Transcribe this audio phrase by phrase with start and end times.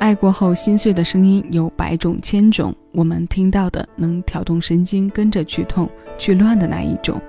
[0.00, 7.20] 爱过后心碎的声音有百种千种，我们听到的能挑动神经，跟着去痛去乱的那一种，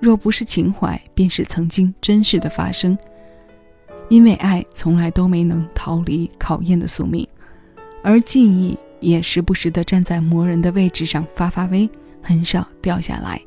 [0.00, 2.98] 若不是情怀，便是曾经真实的发生。
[4.08, 7.26] 因为爱从来都没能逃离考验的宿命，
[8.02, 11.88] 而记忆也时不时的站在磨人的位置上发发威，
[12.20, 13.40] 很少掉下来。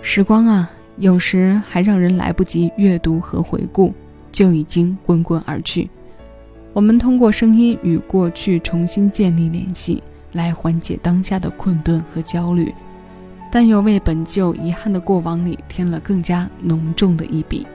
[0.00, 3.92] 时光啊，有时还让人来不及阅读和回顾，
[4.30, 5.90] 就已经滚滚而去。
[6.72, 10.02] 我们通过声音与过去重新建立联系，
[10.32, 12.72] 来缓解当下的困顿和焦虑，
[13.50, 17.66] 但又为本就遗憾的过往里添了更加浓重的一笔。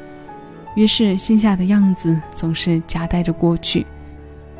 [0.75, 3.85] 于是，心下的样子总是夹带着过去。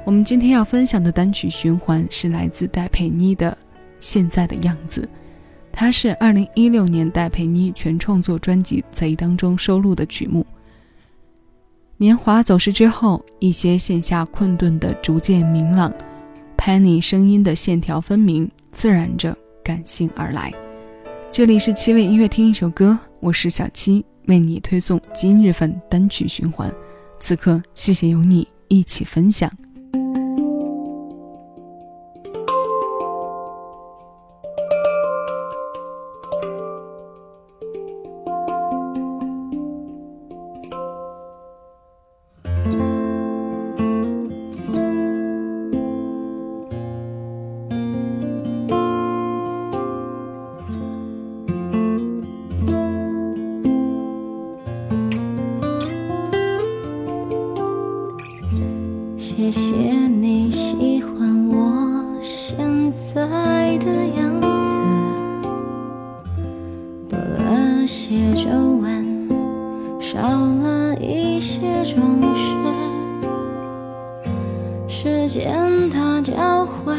[0.06, 3.52] 我们今天要分享的单曲循环是来自戴佩妮的
[4.00, 5.02] 《现在的样子》，
[5.72, 10.46] 它是2016年戴佩妮全创作专辑《贼》当中收录的曲目。
[12.04, 15.90] 年华走失之后，一些线下困顿的逐渐明朗
[16.58, 19.34] ，Penny 声音的线条分明，自然着
[19.64, 20.54] 感性而来。
[21.32, 24.04] 这里是七味音乐，听一首歌，我是小七。
[24.28, 26.70] 为你推送今日份单曲循环，
[27.22, 29.50] 此刻谢谢有你一起分享。
[59.44, 59.76] 谢谢
[60.08, 62.56] 你喜欢我现
[62.90, 64.48] 在的样子，
[67.10, 69.28] 多了些皱纹，
[70.00, 72.56] 少了一些装饰，
[74.88, 76.96] 时间它教会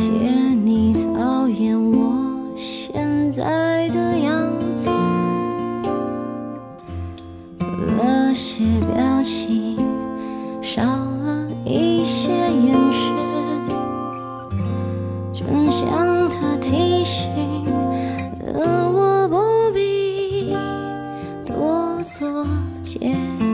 [0.00, 4.88] 谢你讨厌我现在的样子，
[7.58, 9.76] 多了些表情，
[10.62, 13.12] 少了一些掩饰，
[15.34, 17.28] 真相他提醒
[18.40, 20.56] 的我不必
[21.44, 22.46] 多做
[22.80, 23.49] 解释。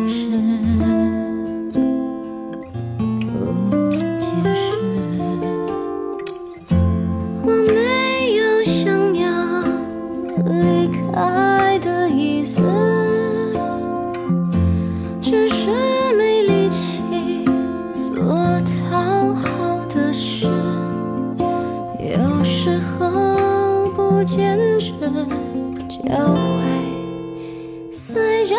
[11.13, 12.61] 爱的意思，
[15.21, 15.71] 只是
[16.17, 17.03] 没力气
[17.93, 20.47] 做讨好的事，
[21.99, 24.93] 有时候不坚持
[25.89, 28.55] 就会随着。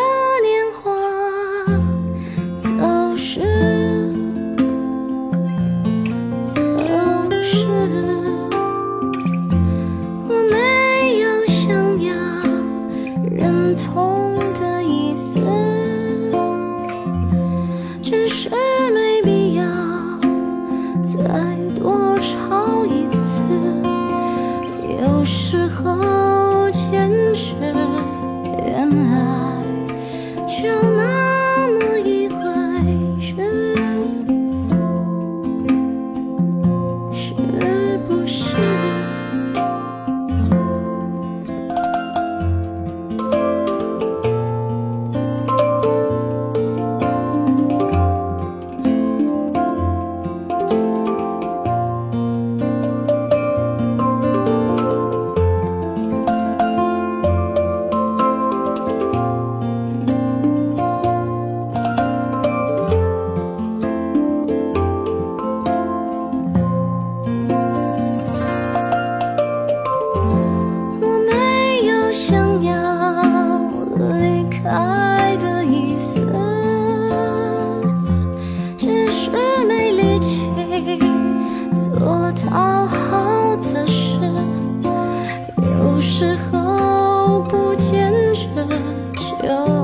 [28.68, 29.64] 原来
[30.46, 30.97] 就
[74.62, 76.18] 开的意思
[78.76, 79.30] 只是
[79.66, 80.50] 没力气
[81.74, 84.18] 做讨好的事
[85.60, 88.48] 有时候不坚持
[89.46, 89.77] 就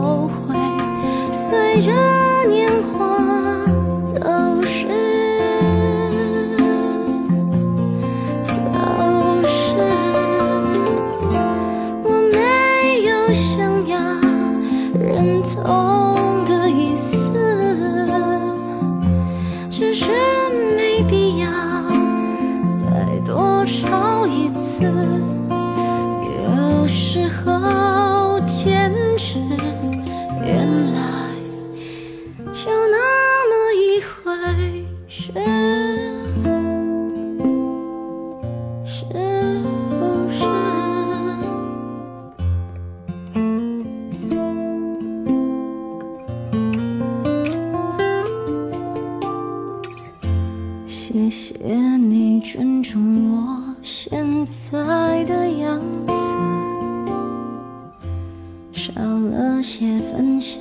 [19.76, 20.33] 只是
[51.36, 56.14] 谢你尊重我现在的样子，
[58.72, 60.60] 少了些分享，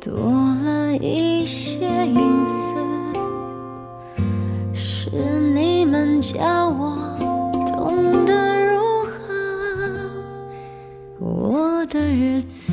[0.00, 4.24] 多了一些隐私，
[4.74, 5.10] 是
[5.54, 7.16] 你们教我
[7.68, 9.14] 懂得如何
[11.20, 11.86] 过我。
[11.86, 12.63] 的日子。